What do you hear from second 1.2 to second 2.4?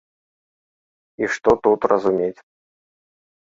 І што тут разумець.